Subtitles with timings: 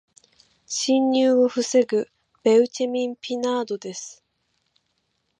[0.65, 2.09] 侵入を防ぐ
[2.41, 4.23] ベウチェミン・ピナードです。